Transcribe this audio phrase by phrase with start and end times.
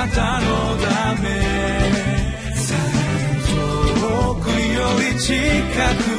[0.00, 0.46] なたの
[0.78, 1.28] ため。
[4.00, 5.34] 遠くより近
[6.04, 6.09] く。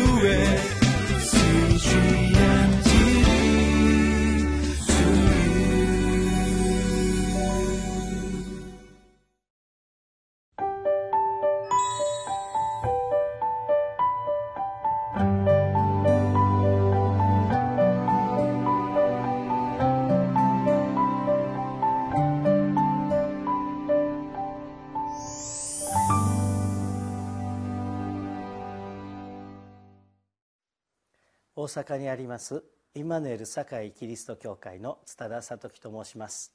[31.61, 32.63] 大阪にあります
[32.95, 36.51] イマヌエル堺キリスト教会の津田聡樹と申します。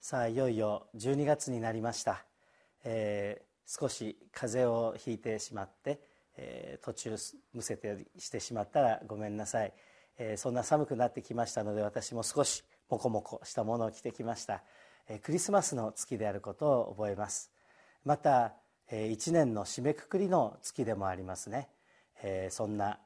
[0.00, 2.24] さあいよいよ12月になりました、
[2.82, 6.00] えー、少し風邪をひいてしまって、
[6.38, 7.16] えー、途中
[7.52, 9.74] むせてしてしまったらごめんなさい、
[10.16, 14.62] えー、そんな寒くなってきましたので私も少しモコモコしたものを着てきました、
[15.10, 17.50] えクリスマスの月であることを覚えます。
[18.06, 18.54] また、
[18.90, 21.68] えー、1年の締めくくりの月でもありますね、
[22.22, 22.98] えそんな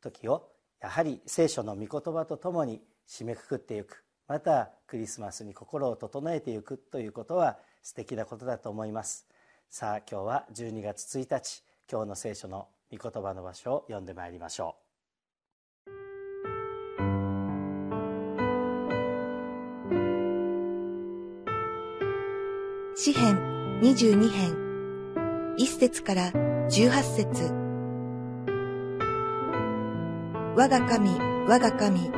[0.00, 0.51] 時を
[0.82, 4.04] やはり聖書の御言葉とともに締めくくっていく。
[4.26, 9.26] またクリスマスに心を整えていくということは素敵なことだと思います。
[9.70, 11.62] さあ今日は12月1日。
[11.90, 14.82] 今日の聖書の御言葉の場所を読んでまいりましょう。
[22.96, 25.54] 詩編22編。
[25.58, 27.61] 1節から18節。
[30.54, 32.10] 我が神、我が神、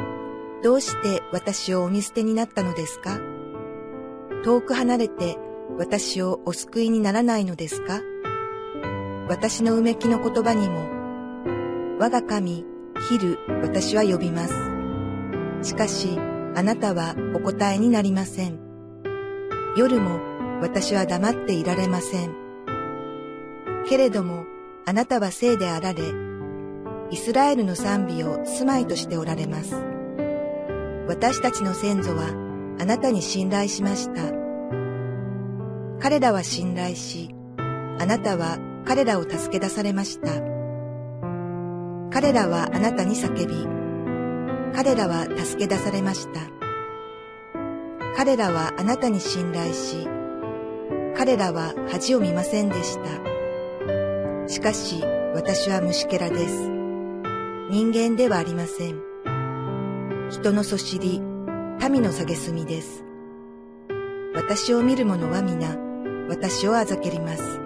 [0.63, 3.21] どうして私をお見捨てになったのですか？
[4.43, 5.39] 遠く離れて
[5.79, 8.01] 私をお救いにならないのですか？
[9.29, 10.89] 私のうめきの言葉にも、
[12.01, 12.65] 我が神、
[13.09, 14.55] 昼、私は呼びます。
[15.63, 16.19] しかし、
[16.57, 18.59] あなたはお答えになりません。
[19.77, 20.19] 夜も
[20.61, 22.35] 私は黙っていられません。
[23.89, 24.45] けれども、
[24.87, 26.03] あなたは聖であられ、
[27.11, 29.77] イスラエルの賛美を住まいとしておられます。
[31.07, 32.29] 私たちの先祖は
[32.81, 34.23] あなたに信頼しました。
[36.01, 40.29] 彼らは信頼し、あなたは彼らを助け出されました。
[42.11, 43.67] 彼らはあなたに叫び、
[44.75, 46.41] 彼らは助け出されました。
[48.17, 50.09] 彼らはあなたに信頼し、
[51.17, 54.49] 彼らは恥を見ませんでした。
[54.49, 55.03] しかし、
[55.35, 56.84] 私は虫けらです。
[57.71, 59.01] 人間ではありません。
[60.31, 63.05] 人のそしり、民の蔑みです。
[64.35, 65.75] 私を見る者は皆、
[66.29, 67.61] 私をあざけります。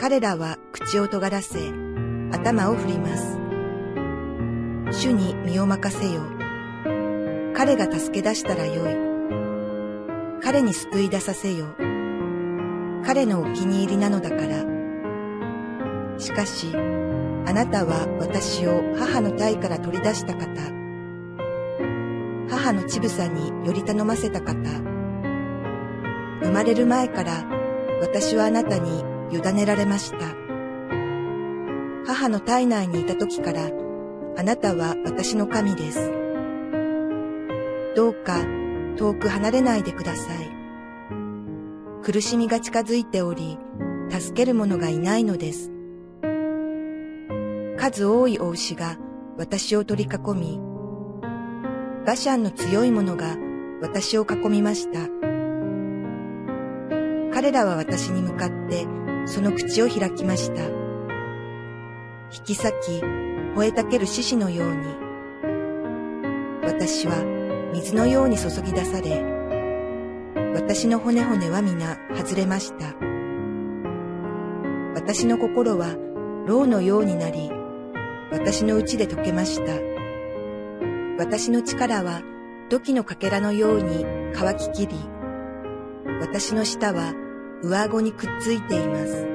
[0.00, 1.58] 彼らは口を尖らせ、
[2.32, 3.38] 頭を振ります。
[4.92, 6.22] 主に身を任せよ。
[7.54, 10.40] 彼が助け出したらよい。
[10.42, 11.66] 彼に救い出させよ。
[13.04, 14.64] 彼のお気に入りなのだから。
[16.18, 16.72] しかし、
[17.48, 20.44] あなたは私を母の体から取り出した方。
[22.50, 24.52] 母の乳房により頼ませた方。
[26.42, 27.46] 生まれる前から
[28.02, 30.18] 私はあなたに委ねられました。
[32.06, 33.70] 母の体内にいた時から
[34.36, 36.12] あなたは私の神です。
[37.96, 38.44] どうか
[38.98, 40.50] 遠く離れないでください。
[42.02, 43.58] 苦しみが近づいており、
[44.10, 45.77] 助ける者がいないのです。
[47.90, 48.98] 数多いお牛が
[49.38, 50.60] 私を取り囲み、
[52.04, 53.36] バシャンの強い者が
[53.80, 55.08] 私を囲みました。
[57.32, 58.86] 彼らは私に向かって
[59.24, 60.64] その口を開きました。
[60.64, 64.84] 引き裂き、吠えたける獅子のように。
[66.64, 67.24] 私は
[67.72, 69.24] 水のように注ぎ出され、
[70.52, 72.94] 私の骨々は皆外れました。
[74.94, 75.96] 私の心は
[76.46, 77.57] 牢のようになり、
[78.30, 79.72] 私のうちで溶けました。
[81.18, 82.22] 私の力は
[82.68, 84.94] 土器のかけらのように乾ききり、
[86.20, 87.14] 私の舌は
[87.62, 89.26] 上顎にくっついています。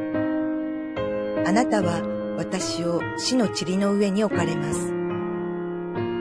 [1.45, 2.01] あなたは
[2.37, 4.93] 私を死の塵の上に置かれます。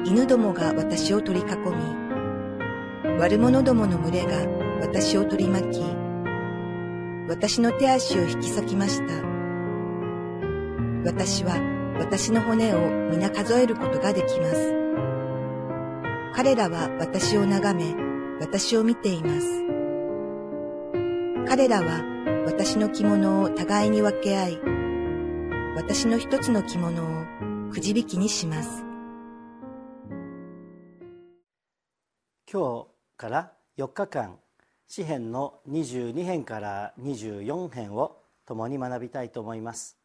[0.04, 4.46] 犬どもが私を取り囲み、悪者どもの群れが
[4.80, 5.82] 私を取り巻き、
[7.28, 9.14] 私の手足を引き裂きました。
[11.04, 14.74] 私は私の骨を皆数えることができます。
[16.34, 17.94] 彼らは私を眺め、
[18.40, 19.62] 私を見ています。
[21.48, 22.02] 彼らは
[22.46, 24.60] 私の着物を互いに分け合い、
[25.76, 27.24] 私の一つの着物を
[27.70, 28.84] くじ引きにします。
[32.50, 32.86] 今日
[33.16, 34.38] から4日間、
[34.86, 39.96] 詩編の22編から24編を共に学びたいと思います、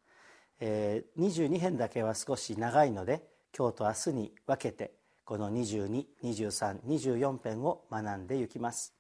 [0.60, 3.24] えー、22編だけは少し長いので
[3.56, 4.94] 今日と明日に分けて
[5.24, 8.94] この222324編を学んでいきます。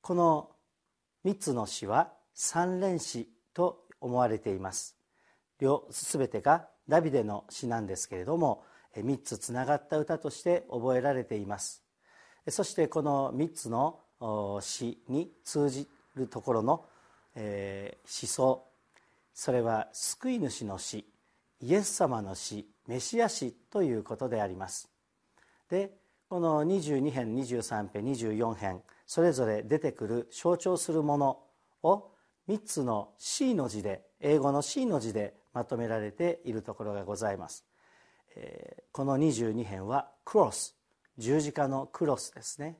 [0.00, 0.50] この
[1.24, 4.96] 3つの詩は三連詩と思われています。
[5.58, 8.64] 両全てがダビデの詩なんですけれども
[8.96, 11.84] 3つつながった歌として覚えられています。
[12.48, 14.00] そしてこの3つの
[14.60, 16.84] 詩に通じるところの、
[17.34, 18.65] 思想
[19.36, 21.04] それは救い主の死
[21.60, 24.90] イエス様の死メシア死ということであります。
[25.68, 25.92] で
[26.30, 31.38] この22編23編24編それぞれ出てくる象徴するもの
[31.82, 32.12] を
[32.48, 37.66] 3つの C の字で英語の C の字でまとめられているところがございます、
[38.36, 40.76] えー、この22編はクロス
[41.18, 42.78] 十字架のクロスですね。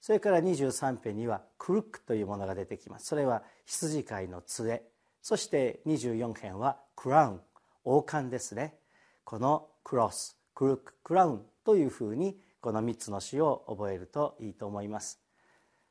[0.00, 3.06] それから23編にはクルックというものが出てきます。
[3.06, 4.84] それは羊飼いの杖。
[5.28, 7.40] そして24編はクラウン
[7.82, 8.76] 王冠ですね。
[9.24, 15.20] このクロスクルッククラウンというふうにこの3つの詩を覚えるといいと思います。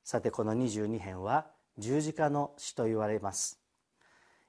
[0.06, 1.48] さてこの22編は
[1.78, 3.60] 十字架の詩と言われます。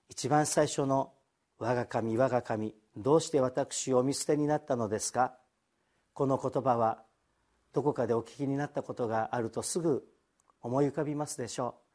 [0.09, 1.13] 一番最初の
[1.59, 5.37] 「我が神我が神どうして私を見捨てになったのですか?」
[6.15, 7.03] この言葉は
[7.73, 10.09] どこかでお聞きになったことがあるとすぐ
[10.63, 11.86] 思い浮かびますでしょう。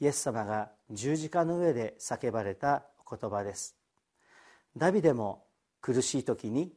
[0.00, 3.76] イエス様が十字架の上で叫ばれた言葉です。
[4.76, 5.44] ダビデも
[5.80, 6.72] 苦しい時に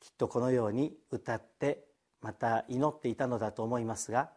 [0.00, 1.84] きっとこのように歌って
[2.20, 4.30] また祈っていたのだと思いますが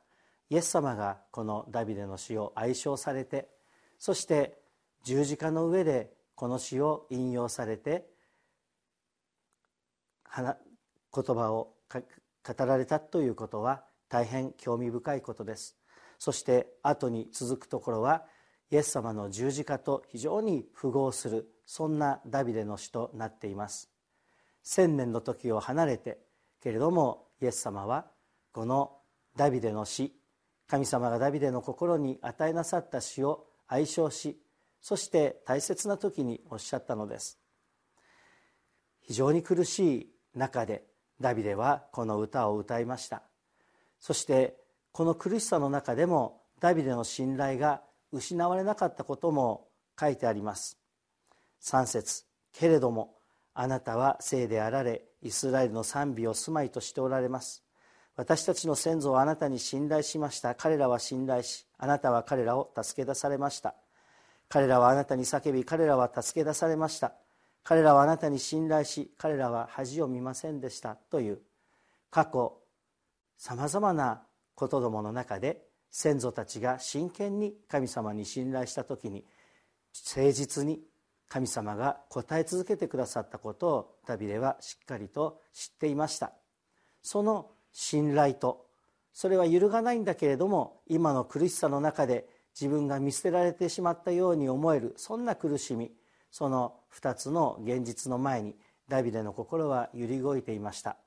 [0.50, 3.50] イエス様がこのダビデの詩を愛称されて
[4.00, 4.58] そして
[5.04, 8.06] 十字架の上でこの詩を引用されて
[10.36, 10.46] 言
[11.12, 15.77] 葉を語られたということは大変興味深いことです。
[16.18, 18.26] そして後に続くところは
[18.72, 23.90] イエス様の十字架と非常に符合するそんなダビデの詩となっています。
[24.64, 26.20] 千年の時を離れて
[26.62, 28.08] けれどもイエス様は
[28.52, 28.98] この
[29.36, 30.14] ダビデの死
[30.68, 34.42] 神様がダビデの心に与えなさった死を愛称し
[34.82, 37.40] そして大切な時におっしゃったのです。
[39.02, 40.84] 非常に苦しい中で
[41.22, 43.24] ダビデはこの歌を歌いました。
[44.00, 44.58] そして
[44.98, 49.68] この苦しさの中でもダビデの信頼が失われなかったことも
[50.00, 50.80] 書いてあります。
[51.62, 53.14] 3節けれども
[53.54, 57.64] あなたは聖であられイスラエルの賛美を住まいとしておられます。
[58.16, 60.56] 私たちの先祖はあなたに信頼しました。
[60.56, 63.76] 彼らは信頼しあなたは彼らを助け出されました。
[64.50, 67.14] 彼らはあなたに叫び彼らは助け出されました。
[67.64, 70.96] 彼らはあなたに信頼し彼らは恥を見ませんでした。
[70.96, 71.40] という
[72.10, 72.58] 過去
[73.38, 74.24] さまざまな
[74.58, 75.62] ことどもの中で
[75.92, 79.24] 先祖たちが真剣に神様に信頼した時に
[80.10, 80.82] 誠実に
[81.30, 86.34] 神様が答え続けてくださったことをダビデはしっかりと知っていました。
[87.04, 88.66] その信頼と
[89.14, 92.28] それは揺るがないんだけれども今の苦しさの中で
[92.60, 95.92] 自分が見捨てられてしまったように思えるそんな苦しみ
[96.32, 98.56] その2つの現実の前に
[98.88, 100.98] ダビデの心は揺り動いていました。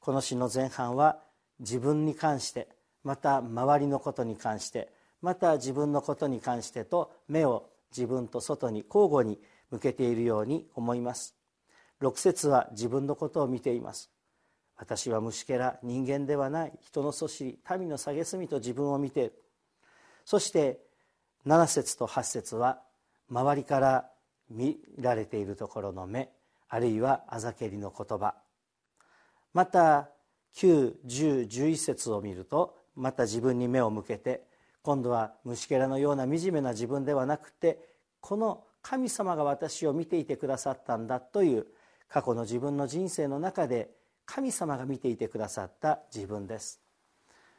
[0.00, 1.18] この詩の前半は
[1.60, 11.34] 自分に関してまた周りのことに関してまた自分のことに関してと目を自分と外に交互に向けているように思います。
[12.00, 14.10] 6節は自分のことを見ています。
[14.76, 16.72] 私は虫けら人間ではない。
[16.80, 19.42] 人のそしり民の蔑みと自分を見ている。
[20.24, 20.80] そして
[21.46, 22.80] 7節と8節は
[23.28, 24.10] 周りから
[24.50, 26.30] 見られているところの目
[26.68, 28.34] あるいはあざけりの言葉。
[29.52, 30.10] また
[30.54, 34.42] 91011節を見るとまた自分に目を向けて
[34.82, 37.78] 今度は虫けらのような惨めな自分ではなくて
[38.20, 41.66] この神様が私を見ていてくださったんだという
[42.08, 43.90] 過去の自分の人生の中で
[44.24, 46.80] 神様が見ていてくださった自分です。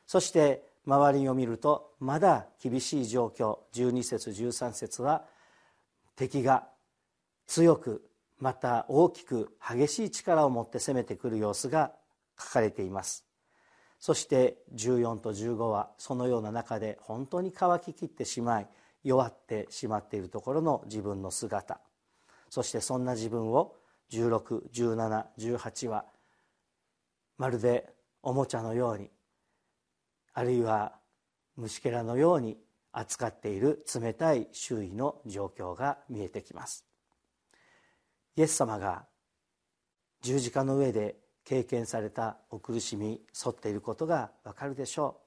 [0.05, 5.23] そして周りを見るとまだ厳しい状況12節13節は
[6.15, 6.67] 敵が
[7.45, 8.03] 強く
[8.39, 11.91] また大きく激しい力を持って攻めてくる様子が
[12.39, 13.28] 書かれています。
[13.99, 18.67] そして14と15はそのような中で本当に乾ききってしまい
[19.03, 21.79] 弱ってしまっているところの自分の姿。
[22.49, 23.75] そしてそんな自分を
[24.11, 26.05] 161718は
[27.37, 29.09] まるでおもちゃのように
[30.33, 30.93] あるいは
[31.57, 32.57] 虫けらのように
[32.91, 36.85] 扱っている冷たい周囲の状況が見えてきます。
[38.35, 39.05] イエス様が
[40.21, 41.17] 十字架の上で
[41.49, 45.19] 経験されたお苦しみ沿っていることがわかるでしょ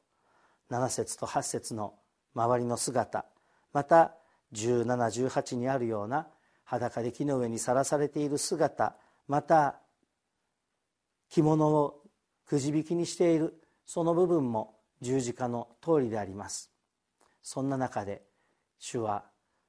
[0.70, 0.72] う。
[0.72, 1.94] 7節と8節の
[2.32, 3.26] 周りの姿
[3.72, 4.14] また
[4.54, 6.28] 1718にあるような
[6.62, 8.94] 裸で木の上にさらされている姿
[9.26, 9.80] また
[11.28, 12.04] 着物を
[12.46, 16.70] くじ引きにしているその部分も十字架の通りであります。
[17.42, 18.22] そんな中で
[18.78, 19.24] 主は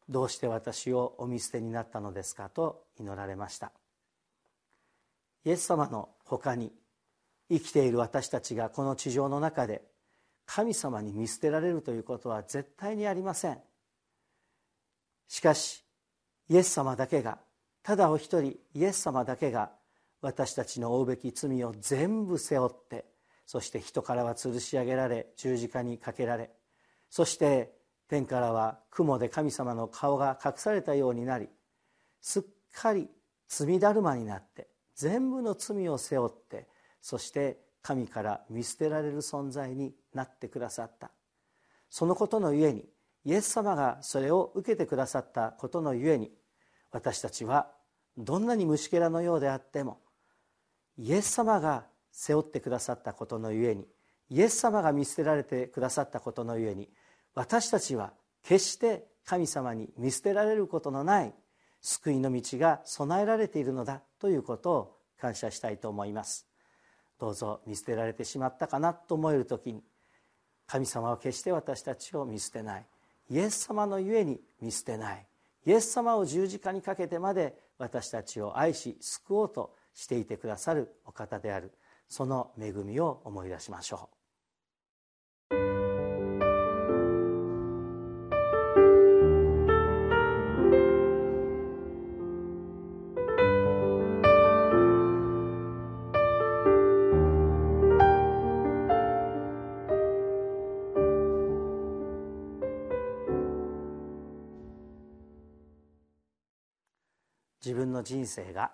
[0.08, 3.72] どうして私をお見捨てになったのですかと祈られました。
[5.46, 6.72] イエス様のほかに
[7.50, 9.84] 生きている私たちがこの地上の中で
[10.46, 13.60] 神様に見捨てられるということは絶対にありません。
[15.28, 15.84] しかし
[16.50, 17.40] イエス様だけが
[17.82, 19.72] ただお一人イエス様だけが
[20.22, 23.06] 私たちの負うべき罪を全部背負って
[23.46, 26.50] そして人からは吊るし上げられ十字架にかけられ
[27.10, 27.74] そして
[28.08, 31.50] 天からは雲で神様の顔が隠されたようになり
[32.22, 33.10] すっかり
[33.48, 36.68] 罪だるまになって全部の罪を背負って
[37.02, 41.12] そして神から見捨てられる存在になってくださった。
[41.90, 42.86] そのことのゆえに
[43.26, 46.32] イエス様がそれを受けてくださったことのゆえに
[46.92, 47.72] 私たちは
[48.18, 50.00] どんなに虫けらのようであっても
[50.98, 53.88] イエス様が背負ってくださったことのゆえに
[54.30, 56.90] イエス様が見捨てられてくださったことのゆえに
[57.36, 61.34] 私たちは決して神様に見捨てられることのない
[61.84, 66.48] 救いの道が備えられているのだということを感謝したいと思います。
[67.20, 69.84] どうぞ見捨てられてしまったかなと思える時に
[70.66, 72.86] 神様は決して私たちを見捨てない。
[73.30, 75.26] イエス様のゆえに見捨てない。
[75.66, 81.72] イエス様を十字架にかけてまで私たちを愛し救おうとしていてくださるお方である。
[82.08, 84.23] その恵みを思い出しましょう。
[107.64, 108.72] 自分の人生が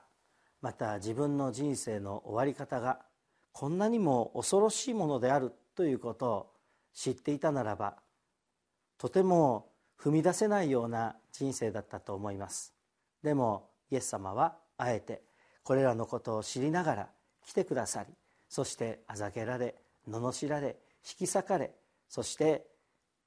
[0.62, 3.00] また自分の人生の終わり方が
[3.52, 6.52] こんなにも恐ろしいものであるということを
[6.94, 7.98] 知っていたならば
[8.98, 12.74] とても踏み出せないような人生だったと思います。
[13.22, 15.22] でもイエス様はあえて
[15.64, 17.10] これらのことを知りながら
[17.46, 18.14] 来てくださり
[18.48, 19.76] そしてあざけられ
[20.10, 21.74] 罵られ引き裂かれ
[22.08, 22.66] そして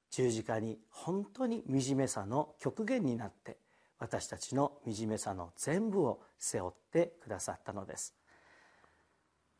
[0.09, 3.57] 十字架に本当に惨めさの極限になって
[4.03, 8.13] 私たちの惨めさの全部を背負ってくださったのです。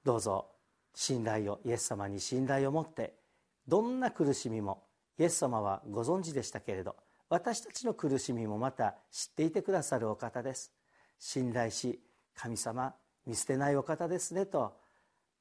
[0.04, 0.50] どうぞ
[0.94, 3.14] 信頼をイエス様に信頼を持って
[3.70, 4.84] どんな苦しみも
[5.18, 6.98] イエス様はご存知でしたけれど
[7.30, 10.74] 私たちの苦しみもまた知っていてくださるお方です。
[11.20, 12.02] 信頼し
[12.36, 12.94] 神様
[13.26, 14.74] 見捨てないお方ですねと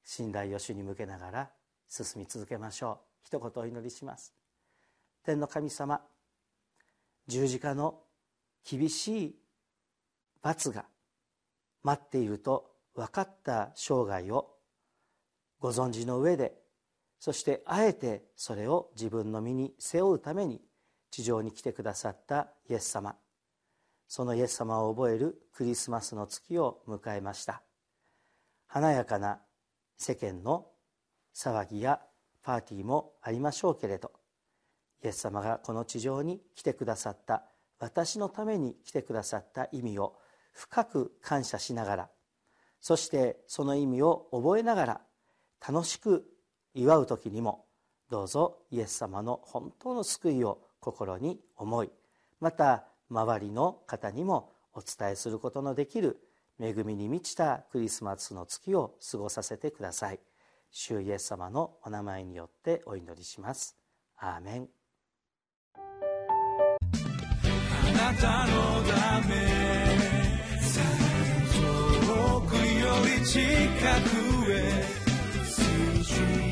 [0.05, 1.51] 信頼を主に向けながら
[1.89, 3.27] 進み続けましょう。
[3.27, 4.33] 一言お祈りします。
[5.25, 6.01] 天の神様
[7.27, 7.99] 十字架の
[8.69, 9.37] 厳しい
[10.43, 10.85] 罰が
[11.83, 14.51] 待っていると分かった生涯を
[15.59, 16.55] ご存知の上で
[17.19, 20.61] そしてあえてそれを自分の身に背負うために
[21.11, 23.15] 地上に来てくださったイエス様。
[24.09, 27.63] そのイエス様を覚えるクリスマスの月を迎えました。
[28.67, 29.39] 華やかな
[29.99, 30.67] 世間の
[31.35, 32.01] 騒ぎや
[32.43, 34.11] パーティーもありましょうけれど
[35.05, 37.45] イエス様がこの地上に来てくださった
[37.83, 40.15] 私のために来てくださった意味を
[40.53, 42.11] 深く感謝しながら
[42.81, 45.01] そしてその意味を覚えながら
[45.67, 46.25] 楽しく
[46.75, 47.65] 祝う時にも
[48.09, 51.91] どうぞイエス様の本当の救いを心に思い
[52.41, 56.21] また周りの方にもお伝えすることのできる
[56.61, 60.21] 恵みに満ちたクリスマスの月を過ごさせてください。
[60.71, 63.77] 主イエス様のお名前によってお祈りします。
[64.17, 64.82] アーメン。
[68.03, 69.37] なたのため
[71.55, 71.61] 遠
[72.41, 73.39] くより近く
[74.53, 76.52] へ。